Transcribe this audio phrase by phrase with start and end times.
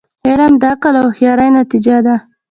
[0.27, 2.15] علم د عقل او هوښیاری نتیجه ده.